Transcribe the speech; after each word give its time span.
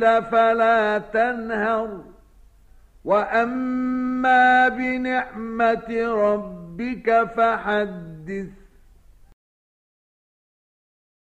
فلا 0.00 0.98
تنهر. 0.98 2.00
وأما 3.04 4.68
بنعمة 4.68 5.90
ربك 5.98 7.28
فحدث 7.36 8.63